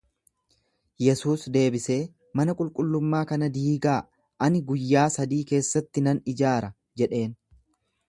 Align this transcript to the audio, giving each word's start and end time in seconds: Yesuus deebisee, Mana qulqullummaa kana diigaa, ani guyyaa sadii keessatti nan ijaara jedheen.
Yesuus 1.07 1.43
deebisee, 1.57 1.97
Mana 2.41 2.57
qulqullummaa 2.63 3.21
kana 3.33 3.51
diigaa, 3.59 4.01
ani 4.49 4.65
guyyaa 4.73 5.07
sadii 5.19 5.43
keessatti 5.53 6.09
nan 6.09 6.27
ijaara 6.35 6.77
jedheen. 7.05 7.43